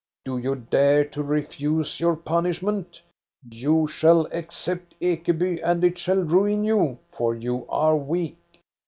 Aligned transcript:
Do 0.25 0.39
you 0.39 0.55
dare 0.55 1.05
to 1.05 1.21
refuse 1.21 1.99
your 1.99 2.15
punishment? 2.15 3.03
You 3.47 3.85
shall 3.85 4.25
accept 4.31 4.95
Ekeby, 4.99 5.61
and 5.63 5.83
it 5.83 5.99
shall 5.99 6.21
ruin 6.23 6.63
you, 6.63 6.97
for 7.11 7.35
you 7.35 7.67
are 7.69 7.95
weak. 7.95 8.39